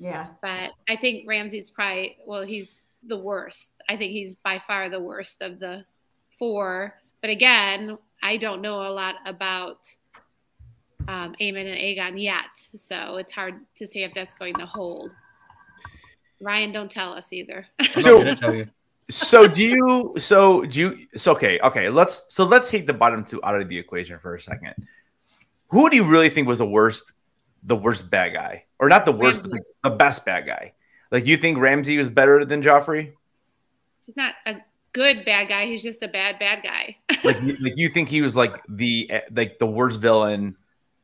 [0.00, 0.28] Yeah.
[0.42, 3.74] But I think Ramsay's probably, well, he's the worst.
[3.88, 5.84] I think he's by far the worst of the
[6.38, 6.94] four.
[7.20, 9.86] But again, I don't know a lot about
[11.06, 12.50] um, Aemond and Aegon yet.
[12.54, 15.12] So it's hard to say if that's going to hold.
[16.40, 17.66] Ryan, don't tell us either.
[18.00, 18.34] so,
[19.10, 23.22] so do you, so do you, so okay, okay, let's, so let's take the bottom
[23.22, 24.74] two out of the equation for a second.
[25.68, 27.12] Who do you really think was the worst
[27.62, 30.72] the worst bad guy, or not the worst, the, the best bad guy.
[31.10, 33.12] Like you think Ramsay was better than Joffrey?
[34.06, 34.56] He's not a
[34.92, 35.66] good bad guy.
[35.66, 36.96] He's just a bad bad guy.
[37.24, 40.56] like, like you think he was like the like the worst villain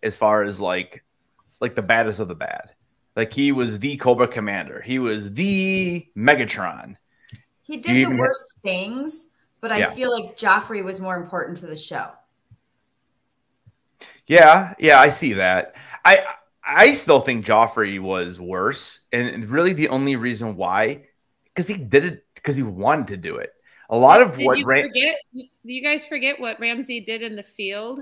[0.02, 1.04] as far as like
[1.60, 2.70] like the baddest of the bad.
[3.16, 4.80] Like he was the Cobra Commander.
[4.80, 6.96] He was the Megatron.
[7.62, 8.62] He did the worst have...
[8.62, 9.28] things,
[9.60, 9.90] but I yeah.
[9.90, 12.10] feel like Joffrey was more important to the show.
[14.26, 15.74] Yeah, yeah, I see that.
[16.04, 16.24] I
[16.66, 21.06] I still think Joffrey was worse, and really the only reason why,
[21.44, 23.52] because he did it because he wanted to do it.
[23.90, 25.16] A lot of did what you forget?
[25.32, 28.00] Do you guys forget what Ramsay did in the field?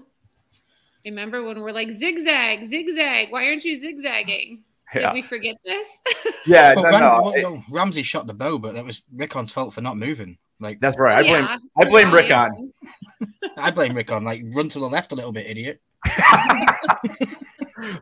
[1.04, 3.30] Remember when we're like zigzag, zigzag?
[3.30, 4.64] Why aren't you zigzagging?
[4.94, 5.06] Yeah.
[5.06, 5.88] Did we forget this?
[6.46, 9.80] yeah, no, Ram- no, well, Ramsay shot the bow, but that was Rickon's fault for
[9.80, 10.38] not moving.
[10.60, 11.16] Like that's right.
[11.16, 11.58] I blame yeah.
[11.76, 12.72] I blame yeah, Rickon.
[13.56, 14.22] I blame Rickon.
[14.22, 15.80] Like run to the left a little bit, idiot.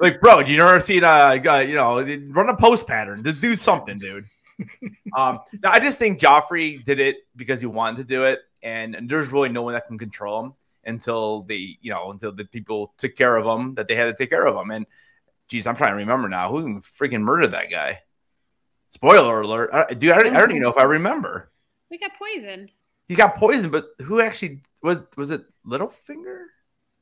[0.00, 3.32] Like, bro, do you ever see uh, uh, you know, run a post pattern, to
[3.32, 4.24] do something, dude.
[5.16, 8.94] um, now I just think Joffrey did it because he wanted to do it, and,
[8.94, 10.54] and there's really no one that can control him
[10.84, 14.14] until the, you know, until the people took care of him that they had to
[14.14, 14.70] take care of him.
[14.70, 14.86] And
[15.48, 18.00] geez, I'm trying to remember now who freaking murdered that guy.
[18.90, 20.10] Spoiler alert, I, dude!
[20.10, 21.50] I don't, I don't even know if I remember.
[21.90, 22.72] We got poisoned.
[23.08, 25.02] He got poisoned, but who actually was?
[25.16, 26.44] Was it Littlefinger?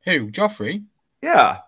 [0.04, 0.30] Who?
[0.30, 0.84] Joffrey?
[1.20, 1.58] Yeah.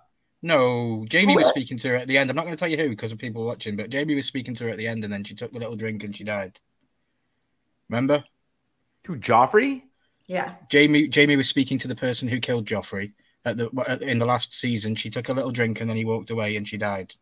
[0.44, 2.28] No, Jaime was speaking to her at the end.
[2.28, 4.54] I'm not going to tell you who because of people watching, but Jaime was speaking
[4.56, 6.58] to her at the end, and then she took the little drink and she died.
[7.88, 8.24] Remember?
[9.04, 9.82] To Joffrey?
[10.26, 10.54] Yeah.
[10.72, 13.12] Jaime Jaime was speaking to the person who killed Joffrey
[13.44, 13.68] at the
[14.00, 14.94] in the last season.
[14.94, 17.14] She took a little drink and then he walked away and she died.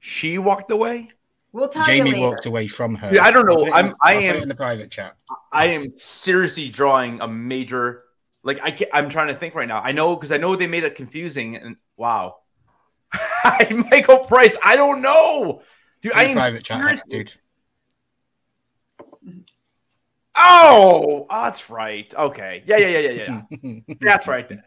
[0.00, 1.10] She walked away.
[1.52, 2.28] We'll tell Jaime you later.
[2.28, 3.14] walked away from her.
[3.14, 3.70] Yeah, I don't know.
[3.72, 3.94] I'm.
[4.02, 5.16] I am in the private chat.
[5.52, 8.04] I am seriously drawing a major
[8.42, 9.80] like I can, I'm trying to think right now.
[9.80, 11.56] I know because I know they made it confusing.
[11.56, 12.36] And wow,
[13.70, 14.56] Michael Price.
[14.62, 15.62] I don't know,
[16.02, 16.12] dude.
[16.12, 17.32] I am private chat, dude.
[20.36, 22.12] Oh, oh, that's right.
[22.14, 22.62] Okay.
[22.64, 23.94] Yeah, yeah, yeah, yeah, yeah.
[24.00, 24.48] that's right.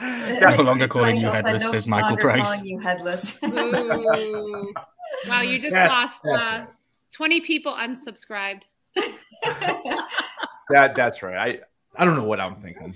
[0.00, 2.42] That's no longer calling you headless, no says Michael Price.
[2.42, 3.38] Calling you headless.
[3.42, 6.64] wow, you just lost uh,
[7.12, 8.62] 20 people unsubscribed.
[10.70, 11.36] that that's right.
[11.36, 11.58] I
[11.96, 12.94] I don't know what I'm thinking.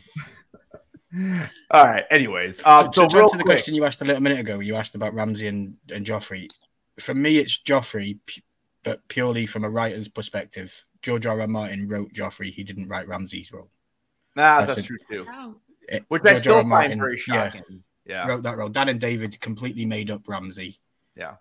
[1.70, 2.04] All right.
[2.10, 4.74] Anyways, uh, so, so, to answer the question you asked a little minute ago, you
[4.74, 6.48] asked about Ramsay and, and Joffrey.
[6.98, 8.18] For me, it's Joffrey,
[8.82, 10.84] but purely from a writer's perspective.
[11.02, 11.40] George R.
[11.40, 11.46] R.
[11.46, 12.50] Martin wrote Joffrey.
[12.50, 13.70] He didn't write Ramsay's role.
[14.36, 15.26] Nah, that's, that's a, true too.
[15.28, 15.54] Oh.
[15.88, 16.60] It, Which George I still R.
[16.62, 17.62] find Martin, very shocking.
[17.68, 18.68] Yeah, yeah, wrote that role.
[18.68, 20.78] Dan and David completely made up Ramsay.
[21.16, 21.34] Yeah.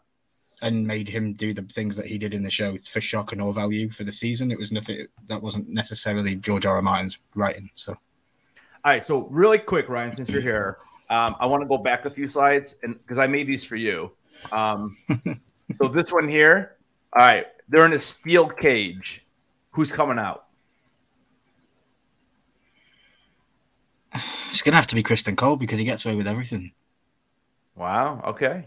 [0.64, 3.42] And made him do the things that he did in the show for shock and
[3.42, 4.52] awe value for the season.
[4.52, 6.78] It was nothing that wasn't necessarily George R.
[6.78, 6.82] R.
[6.82, 7.70] Martin's writing.
[7.76, 7.98] So
[8.86, 10.78] all right, so really quick, Ryan, since you're here,
[11.10, 13.78] um, I want to go back a few slides, and because I made these for
[13.78, 14.12] you.
[14.52, 14.98] Um,
[15.74, 16.76] so this one here,
[17.14, 19.26] all right, they're in a steel cage.
[19.72, 20.48] Who's coming out?
[24.50, 26.74] It's gonna have to be Criston Cole because he gets away with everything.
[27.76, 28.22] Wow.
[28.28, 28.66] Okay.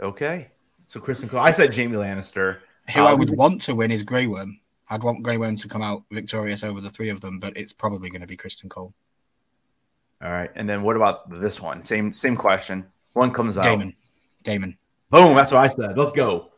[0.00, 0.48] Okay.
[0.88, 1.40] So Criston Cole.
[1.40, 2.58] I said Jaime Lannister.
[2.94, 4.60] Who um, I would want to win is Grey Worm.
[4.88, 7.72] I'd want Grey Worm to come out victorious over the three of them, but it's
[7.72, 8.94] probably going to be Criston Cole.
[10.22, 10.50] All right.
[10.54, 11.82] And then what about this one?
[11.82, 12.86] Same same question.
[13.14, 13.64] One comes out.
[13.64, 13.94] Daemon.
[14.44, 14.76] Daemon.
[15.10, 15.34] Boom.
[15.34, 15.98] That's what I said.
[15.98, 16.50] Let's go.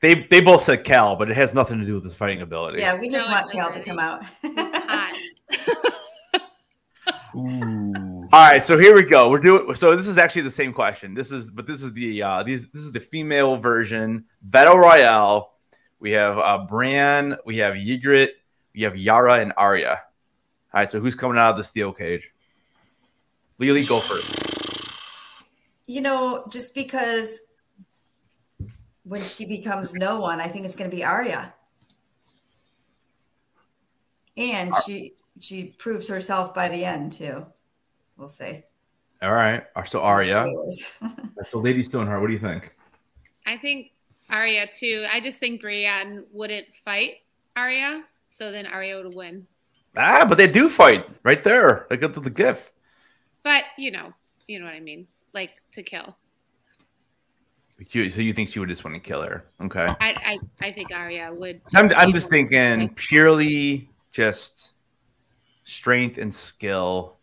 [0.00, 2.80] They they both said Khal, but it has nothing to do with his fighting ability.
[2.80, 4.24] Yeah, we just no, want Khal to come out.
[7.06, 9.30] All right, so here we go.
[9.30, 9.94] We're doing so.
[9.96, 11.14] This is actually the same question.
[11.14, 15.54] This is, but this is the uh, these this is the female version battle royale.
[16.00, 18.30] We have uh, Brienne, we have Ygritte,
[18.74, 20.00] we have Yara and Arya.
[20.72, 22.32] All right, so who's coming out of the steel cage?
[23.58, 24.36] Lily, go first.
[25.86, 27.40] You know, just because
[29.02, 31.52] when she becomes no one, I think it's going to be Arya.
[34.36, 37.46] And she she proves herself by the end too.
[38.16, 38.62] We'll see.
[39.22, 39.64] All right.
[39.88, 40.46] So Arya.
[41.48, 42.74] so Lady Stoneheart, what do you think?
[43.46, 43.92] I think
[44.28, 45.06] Arya too.
[45.10, 47.16] I just think Brienne wouldn't fight
[47.56, 49.46] Arya, so then Arya would win.
[49.96, 51.86] Ah, but they do fight right there.
[51.90, 52.70] They got the gift.
[53.42, 54.12] But you know,
[54.46, 56.16] you know what I mean, like to kill.
[57.90, 59.46] so you think she would just want to kill her?
[59.60, 59.86] Okay.
[60.00, 61.62] I I, I think Arya would.
[61.74, 64.74] I'm I'm just thinking purely just
[65.70, 67.16] strength and skill.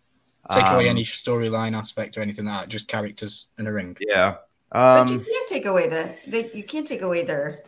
[0.52, 2.70] Take um, away any storyline aspect or anything like that.
[2.70, 3.98] Just characters in a ring.
[4.00, 4.38] Yeah.
[4.72, 7.64] Um, but you can't take away the they, you can't take away their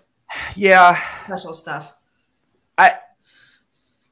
[0.56, 1.94] yeah special stuff.
[2.78, 2.94] I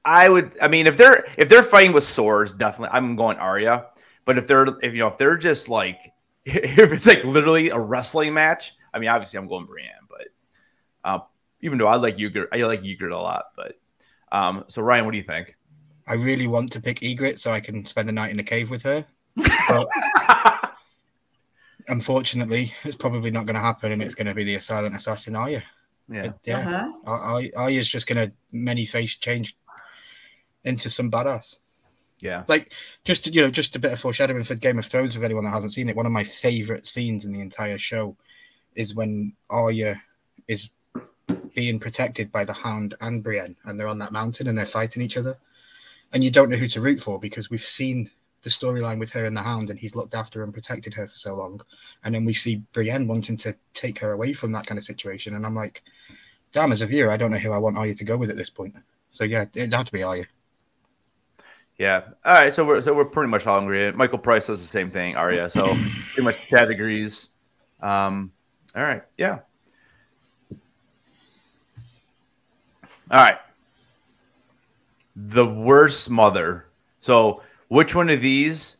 [0.04, 0.58] I would.
[0.62, 3.88] I mean, if they're if they're fighting with swords, definitely I'm going Arya.
[4.26, 6.00] But if they're if you know if they're just like
[6.46, 10.08] if it's like literally a wrestling match, I mean, obviously I'm going Brienne.
[10.10, 10.28] But
[11.04, 11.20] uh,
[11.62, 13.46] even though I like Ygritte, I like Ygritte a lot.
[13.56, 13.76] But
[14.32, 15.56] um, so Ryan, what do you think?
[16.08, 18.70] I really want to pick Ygritte so I can spend the night in a cave
[18.70, 19.06] with her.
[19.36, 19.88] But
[21.88, 25.36] unfortunately, it's probably not going to happen, and it's going to be the silent assassin
[25.36, 25.64] Arya.
[26.10, 26.92] Yeah, yeah.
[27.06, 27.42] Uh-huh.
[27.56, 29.58] Arya's just going to many face change
[30.64, 31.58] into some badass.
[32.20, 32.44] Yeah.
[32.48, 35.44] Like just you know, just a bit of foreshadowing for Game of Thrones for anyone
[35.44, 35.96] that hasn't seen it.
[35.96, 38.16] One of my favorite scenes in the entire show
[38.76, 40.02] is when Arya
[40.48, 40.70] is
[41.54, 45.02] being protected by the Hound and Brienne, and they're on that mountain and they're fighting
[45.02, 45.38] each other,
[46.14, 48.10] and you don't know who to root for because we've seen
[48.44, 51.16] the storyline with her and the Hound, and he's looked after and protected her for
[51.16, 51.62] so long,
[52.04, 55.36] and then we see Brienne wanting to take her away from that kind of situation,
[55.36, 55.84] and I'm like,
[56.52, 58.38] damn, as a viewer, I don't know who I want Arya to go with at
[58.38, 58.76] this point.
[59.12, 60.26] So yeah, it'd have to be Arya.
[61.78, 62.02] Yeah.
[62.26, 62.54] All right.
[62.54, 63.92] So we're so we're pretty much all agree.
[63.92, 65.16] Michael Price does the same thing.
[65.16, 65.50] Arya.
[65.50, 65.66] So
[66.14, 67.30] pretty much Chad agrees.
[67.82, 68.32] Um.
[68.76, 69.04] All right.
[69.18, 69.40] Yeah.
[73.10, 73.38] All right.
[75.20, 76.68] The worst mother.
[77.00, 78.78] So which one of these?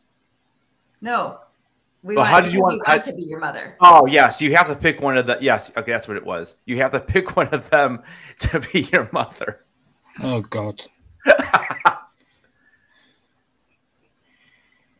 [1.00, 1.40] No.
[2.02, 3.76] We well, want, how did you want, want to be your mother?
[3.80, 5.36] Oh yes, you have to pick one of the.
[5.40, 6.54] Yes, okay, that's what it was.
[6.64, 8.02] You have to pick one of them
[8.38, 9.64] to be your mother.
[10.22, 10.82] Oh God.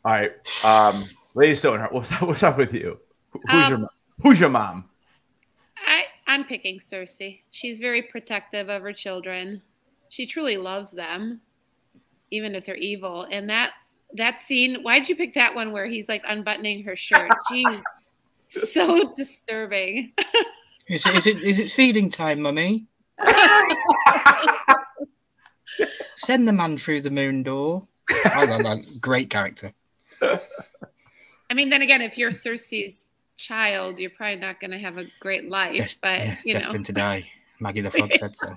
[0.05, 0.33] All right,
[0.65, 2.99] um, Lady Stoneheart, what's up, what's up with you?
[3.33, 3.89] Who's um, your mom?
[4.23, 4.85] Who's your mom?
[5.87, 7.41] I I'm picking Cersei.
[7.51, 9.63] She's very protective of her children.
[10.09, 11.41] She truly loves them,
[12.31, 13.27] even if they're evil.
[13.31, 13.73] And that
[14.15, 17.31] that scene, why'd you pick that one where he's like unbuttoning her shirt?
[17.51, 17.83] Jeez,
[18.49, 20.13] so disturbing.
[20.89, 22.87] is it is it is it feeding time, mummy?
[26.15, 27.87] Send the man through the moon door.
[28.11, 29.73] Oh, great character.
[30.23, 35.07] I mean, then again, if you're Cersei's child, you're probably not going to have a
[35.21, 35.77] great life.
[35.77, 36.87] Des- but yeah, you destined know.
[36.87, 37.31] to die.
[37.61, 38.55] Maggie the Frog said so.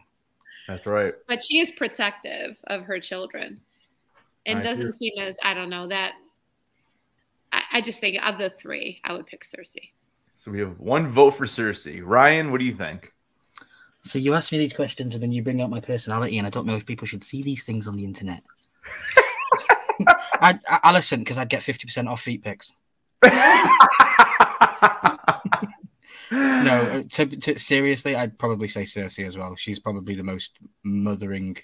[0.68, 1.14] That's right.
[1.28, 3.60] But she is protective of her children,
[4.46, 6.14] and I doesn't seem as I don't know that.
[7.52, 9.90] I, I just think of the three, I would pick Cersei.
[10.36, 12.02] So we have one vote for Cersei.
[12.04, 13.12] Ryan, what do you think?
[14.04, 16.50] So you ask me these questions and then you bring out my personality, and I
[16.50, 18.42] don't know if people should see these things on the internet.
[20.42, 22.74] I, I, Alicent, because I'd get fifty percent off feet pics.
[26.32, 29.56] No, uh, to, to, seriously, I'd probably say Cersei as well.
[29.56, 31.58] She's probably the most mothering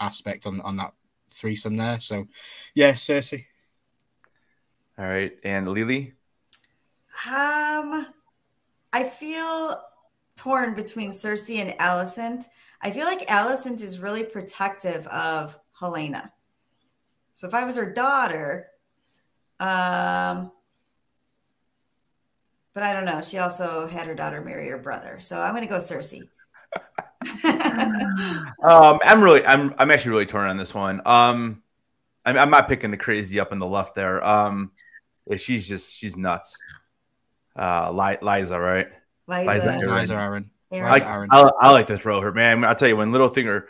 [0.00, 0.92] aspect on on that
[1.32, 2.00] threesome there.
[2.00, 2.26] So,
[2.74, 3.46] yeah, Cersei.
[4.98, 6.14] All right, and Lily.
[7.26, 8.06] Um,
[8.92, 9.80] I feel
[10.36, 12.44] torn between Cersei and Alicent.
[12.82, 16.32] I feel like Alicent is really protective of Helaena.
[17.34, 18.68] So if I was her daughter,
[19.60, 20.50] um,
[22.74, 23.20] but I don't know.
[23.20, 25.18] She also had her daughter marry her brother.
[25.20, 26.22] So I'm going to go Cersei.
[28.62, 31.00] um, I'm really, I'm, I'm actually really torn on this one.
[31.06, 31.62] Um,
[32.24, 34.24] I'm, I'm not picking the crazy up in the left there.
[34.24, 34.72] Um,
[35.36, 36.56] she's just, she's nuts.
[37.56, 38.88] Uh, Lysa, right?
[39.28, 40.50] Lysa, Lysa Arryn.
[40.72, 42.64] I, I, I, like to throw her, man.
[42.64, 43.64] I'll tell you when Littlefinger.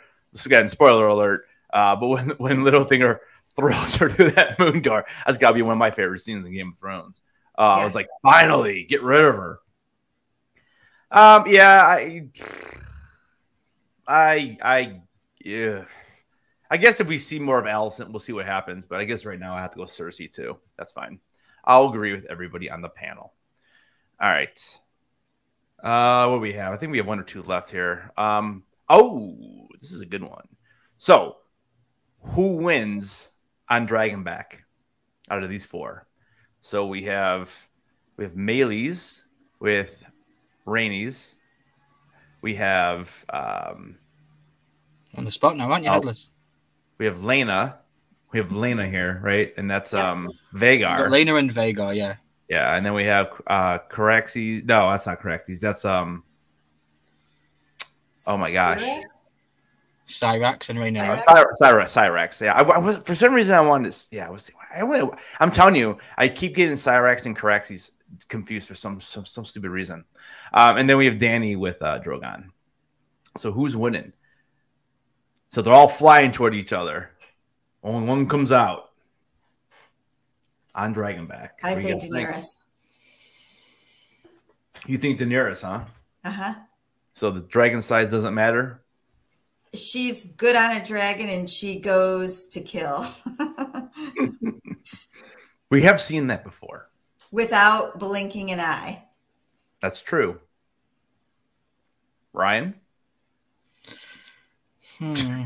[0.45, 1.41] Again, spoiler alert.
[1.73, 3.19] Uh, but when when Littlefinger
[3.55, 6.45] throws her through that moon door, that's got to be one of my favorite scenes
[6.45, 7.21] in Game of Thrones.
[7.57, 7.81] Uh, yeah.
[7.81, 9.59] I was like, finally, get rid of her.
[11.11, 12.27] Um, yeah, I,
[14.07, 15.01] I, I,
[15.43, 15.83] yeah.
[16.69, 18.85] I guess if we see more of Alicent, we'll see what happens.
[18.85, 20.57] But I guess right now I have to go Cersei too.
[20.77, 21.19] That's fine.
[21.65, 23.33] I'll agree with everybody on the panel.
[24.21, 24.79] All right.
[25.83, 26.73] Uh, what do we have?
[26.73, 28.11] I think we have one or two left here.
[28.17, 30.47] Um, oh, this is a good one.
[30.97, 31.37] So,
[32.21, 33.31] who wins
[33.67, 34.59] on Dragonback
[35.29, 36.07] out of these four?
[36.61, 37.51] So we have
[38.17, 39.23] we have Meleys
[39.59, 40.03] with
[40.65, 41.35] Rhaenys.
[42.41, 43.97] We have um,
[45.15, 46.31] on the spot now, aren't you, oh, headless?
[46.97, 47.75] We have Laena.
[48.31, 49.53] We have Laena here, right?
[49.57, 51.09] And that's um Vhagar.
[51.09, 52.15] Laena and Vhagar, yeah.
[52.47, 54.63] Yeah, and then we have uh Caraxes.
[54.65, 55.59] No, that's not Caraxes.
[55.59, 56.23] That's um.
[58.27, 58.83] Oh my gosh.
[60.07, 61.23] Syrax and Rhaenyra.
[61.25, 62.41] Syrax, Cyrax.
[62.41, 64.15] Yeah, I, I, was for some reason I wanted to.
[64.15, 64.51] Yeah, I was.
[64.73, 67.91] I, am telling you, I keep getting Syrax and Caraxes
[68.27, 70.03] confused for some some, some stupid reason.
[70.53, 72.49] Um, and then we have Dany with uh, Drogon.
[73.37, 74.13] So who's winning?
[75.49, 77.11] So they're all flying toward each other.
[77.83, 78.91] Only one comes out
[80.75, 81.49] on Dragonback.
[81.63, 82.53] I say Daenerys.
[84.73, 84.87] Think?
[84.87, 85.85] You think Daenerys, huh?
[86.23, 86.53] Uh huh.
[87.13, 88.80] So the dragon size doesn't matter
[89.73, 93.07] she's good on a dragon and she goes to kill.
[95.69, 96.87] we have seen that before.
[97.31, 99.05] Without blinking an eye.
[99.81, 100.39] That's true.
[102.33, 102.75] Ryan?
[104.97, 105.43] Hmm.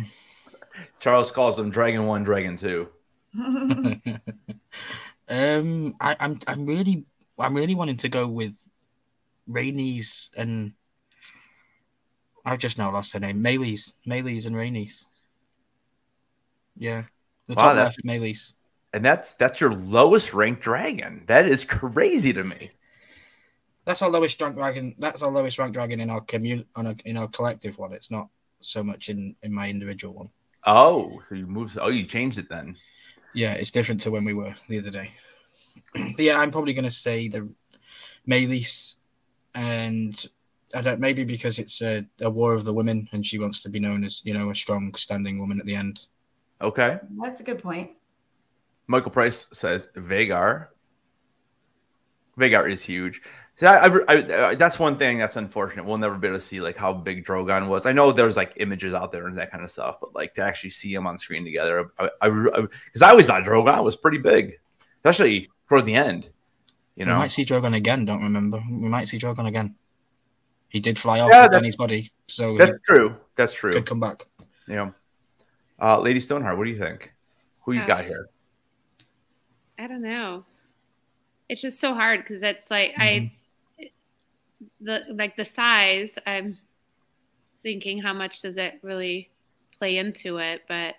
[0.99, 2.89] Charles calls them Dragon One, Dragon Two.
[5.29, 7.05] um, I, I'm I'm really
[7.37, 8.55] I'm really wanting to go with
[9.47, 10.73] Rhaenys and
[12.45, 13.43] I've just now lost her name.
[13.43, 15.07] Meleys, Meleys and Rhaenys.
[16.77, 17.03] Yeah,
[17.47, 18.53] the wow, top left, Meleys.
[18.93, 21.23] And that's that's your lowest ranked dragon.
[21.27, 22.71] That is crazy to me.
[23.85, 24.95] That's our lowest ranked dragon.
[24.99, 27.93] That's our lowest ranked dragon in our commun on a, in our collective one.
[27.93, 28.29] It's not
[28.61, 30.29] so much in in my individual one.
[30.65, 31.77] Oh, so you moved.
[31.79, 32.75] Oh, you changed it then.
[33.33, 35.11] Yeah, it's different to when we were the other day.
[35.93, 37.49] but yeah, I'm probably going to say the
[38.27, 38.97] Meleys
[39.53, 40.27] and
[40.75, 43.69] I don't maybe because it's a, a war of the women and she wants to
[43.69, 46.07] be known as you know a strong standing woman at the end.
[46.61, 47.91] Okay, that's a good point.
[48.87, 50.67] Michael Price says Vhagar.
[52.37, 53.21] Vhagar is huge.
[53.57, 55.85] See, I, I, I, uh, that's one thing that's unfortunate.
[55.85, 57.85] We'll never be able to see like how big Drogon was.
[57.85, 60.41] I know there's like images out there and that kind of stuff, but like to
[60.41, 64.17] actually see him on screen together, I because I, I, always thought Drogon was pretty
[64.17, 64.59] big,
[64.97, 66.29] especially for the end.
[66.97, 68.03] You know, we might see Drogon again.
[68.03, 68.61] Don't remember.
[68.69, 69.75] We might see Drogon again.
[70.69, 73.15] He did fly off yeah, with Dany's body, so that's true.
[73.35, 73.71] That's true.
[73.71, 74.25] Could come back.
[74.67, 74.91] Yeah.
[75.81, 77.11] Uh, Lady Stoneheart, what do you think?
[77.61, 78.29] Who you uh, got here?
[79.77, 80.45] I don't know.
[81.49, 83.27] It's just so hard because it's like mm-hmm.
[83.81, 83.91] I,
[84.81, 86.17] the like the size.
[86.25, 86.57] I'm
[87.61, 89.29] thinking how much does it really
[89.77, 90.95] play into it, but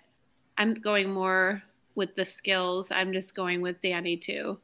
[0.57, 1.61] I'm going more
[1.95, 2.89] with the skills.
[2.91, 4.59] I'm just going with Dany too.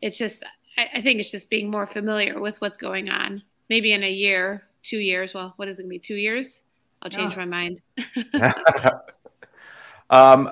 [0.00, 0.44] It's just
[0.76, 4.10] I, I think it's just being more familiar with what's going on maybe in a
[4.10, 5.32] year, two years.
[5.32, 5.98] Well, what is it going to be?
[5.98, 6.60] Two years?
[7.00, 7.36] I'll change oh.
[7.38, 7.80] my mind.
[10.10, 10.50] um,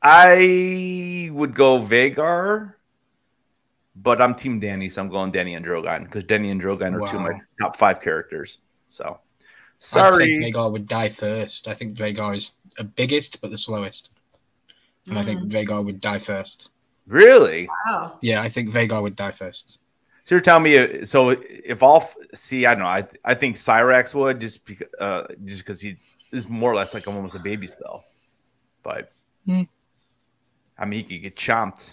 [0.00, 2.74] I would go Vhagar,
[3.94, 7.00] but I'm Team Dany, so I'm going Dany and Drogon because Dany and Drogon are
[7.00, 7.06] wow.
[7.06, 8.58] two of my top five characters.
[8.88, 9.18] So
[9.76, 10.36] Sorry.
[10.36, 11.68] I'd say Vhagar would die first.
[11.68, 14.10] I think Vhagar is the biggest but the slowest.
[15.06, 16.70] And I think Vhagar would die first.
[17.08, 17.68] Really?
[17.86, 18.18] Wow.
[18.22, 19.79] Yeah, I think Vhagar would die first.
[20.30, 23.56] So you're telling me uh, so if all see I don't know I I think
[23.56, 25.96] Syrax would just because uh, just because he
[26.30, 28.04] is more or less like almost a baby still,
[28.84, 29.10] but
[29.44, 29.62] Hmm.
[30.78, 31.90] I mean he could get chomped.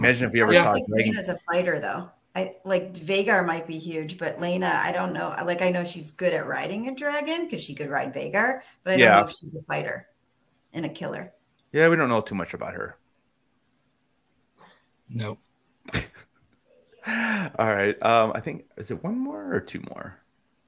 [0.00, 0.64] Imagine if you ever I Yeah.
[0.64, 1.12] saw don't a think dragon.
[1.12, 2.10] Laena's a fighter though.
[2.34, 5.32] I like Vhagar might be huge, but Lena, I don't know.
[5.44, 8.94] Like I know she's good at riding a dragon because she could ride Vhagar, but
[8.94, 9.20] I don't Yeah.
[9.20, 10.08] know if she's a fighter
[10.72, 11.32] and a killer.
[11.70, 12.98] Yeah, we don't know too much about her.
[15.08, 15.38] No.
[17.58, 18.00] All right.
[18.02, 20.18] Um, I think is it one more or two more?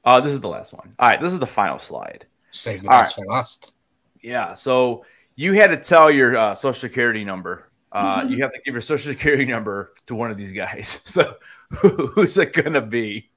[0.04, 0.94] Uh, this is the last one.
[0.98, 2.26] All right, this is the final slide.
[2.52, 3.72] Save the All best for last.
[4.20, 4.54] Yeah.
[4.54, 7.70] So you had to tell your uh, social security number.
[7.92, 11.00] Uh, you have to give your social security number to one of these guys.
[11.06, 11.36] So
[11.70, 13.28] who's it gonna be?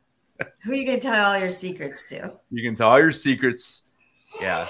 [0.64, 2.34] Who are you gonna tell all your secrets to?
[2.52, 3.84] You can tell all your secrets.
[4.40, 4.68] Yeah.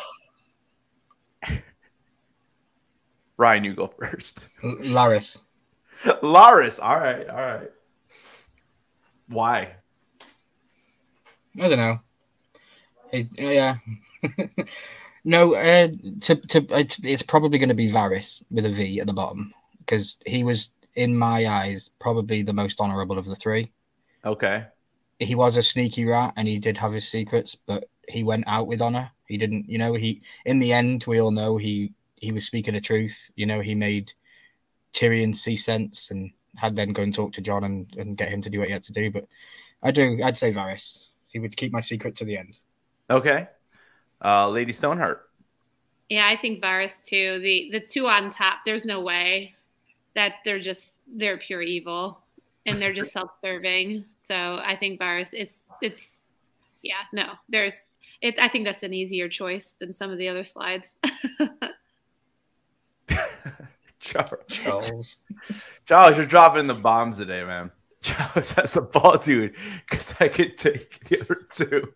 [3.36, 4.48] Ryan, you go first.
[4.64, 5.42] L- Larys.
[6.22, 6.80] Larys.
[6.82, 7.28] All right.
[7.28, 7.72] All right.
[9.30, 9.76] Why?
[11.60, 12.00] I don't know.
[13.12, 13.78] It, yeah.
[15.24, 15.90] no, uh,
[16.22, 19.54] to, to, it- it's probably going to be Varys with a V at the bottom
[19.80, 23.72] because he was, in my eyes, probably the most honourable of the three.
[24.26, 24.66] Okay.
[25.20, 28.68] He was a sneaky rat and he did have his secrets, but he went out
[28.68, 29.12] with honour.
[29.28, 32.74] He didn't, you know, he, in the end, we all know he, he was speaking
[32.74, 33.30] the truth.
[33.36, 34.12] You know, he made
[34.94, 38.42] Tyrion see sense and had them go and talk to Jon and, and get him
[38.42, 39.10] to do what he had to do.
[39.12, 39.28] But
[39.82, 41.06] I do, I'd say Varys.
[41.28, 42.60] He would keep my secret to the end.
[43.10, 43.48] Okay.
[44.24, 45.30] Uh, Lady Stoneheart.
[46.10, 47.40] Yeah, I think Varys too.
[47.40, 49.56] The the two on top, there's no way
[50.16, 52.20] that they're just they're pure evil
[52.66, 54.06] and they're just self-serving.
[54.28, 56.02] So I think Varys it's it's
[56.82, 57.34] yeah, no.
[57.48, 57.84] There's
[58.22, 60.96] it I think that's an easier choice than some of the other slides.
[64.00, 65.20] Char- Charles.
[65.86, 67.72] Charles, you're dropping the bombs today, man.
[68.02, 69.56] Charles has the ball, dude,
[69.90, 71.94] because I could take the other two.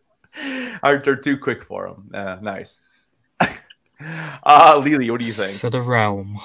[0.83, 2.11] Are they're too quick for him?
[2.13, 2.79] Uh, nice.
[3.39, 5.59] uh, Lily, what do you think?
[5.59, 6.37] For the realm.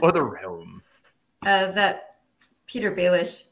[0.00, 0.82] For the realm.
[1.44, 2.16] Uh, that
[2.66, 3.44] Petyr Baelish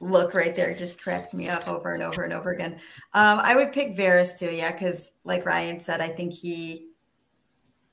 [0.00, 2.74] look right there just cracks me up over and over and over again.
[3.14, 6.88] Um, I would pick Varys too, yeah, because like Ryan said, I think he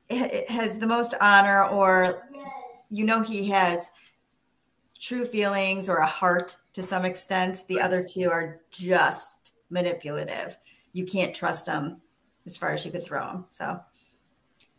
[0.09, 2.27] has the most honor, or
[2.93, 3.89] you know, he has
[5.01, 7.63] true feelings or a heart to some extent.
[7.67, 10.55] The other two are just manipulative.
[10.93, 12.01] You can't trust them
[12.45, 13.45] as far as you could throw them.
[13.49, 13.79] So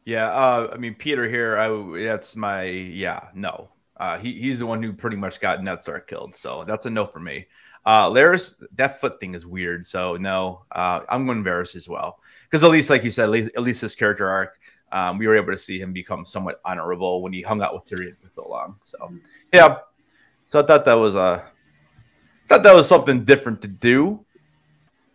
[0.05, 1.59] Yeah, uh, I mean Petyr here.
[1.59, 3.71] I that's my yeah no.
[3.97, 6.91] Uh, he he's the one who pretty much got Ned Stark killed, so that's a
[6.91, 7.47] no for me.
[7.85, 10.65] Uh, Larys, that foot thing is weird, so no.
[10.71, 13.63] Uh, I'm going Varys as well because at least, like you said, at least, at
[13.63, 14.59] least his character arc,
[14.93, 17.85] um, we were able to see him become somewhat honorable when he hung out with
[17.85, 18.77] Tyrion for so long.
[18.85, 19.13] So
[19.53, 19.79] yeah,
[20.47, 21.43] so I thought that was uh,
[22.49, 24.25] thought that was something different to do,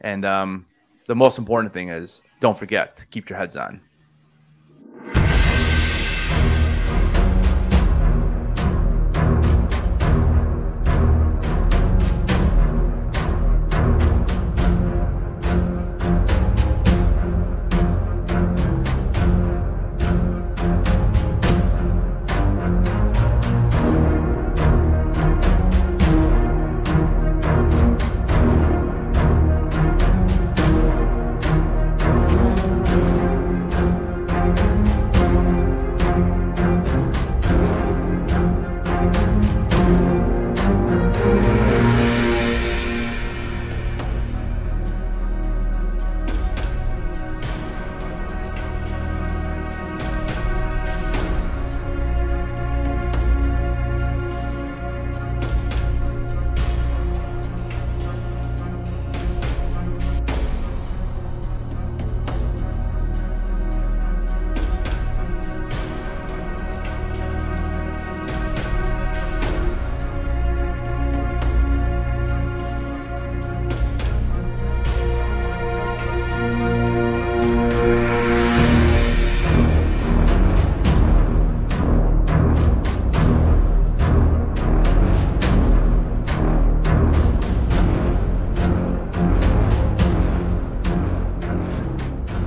[0.02, 0.66] and um,
[1.08, 3.82] the most important thing is don't forget to keep your heads on.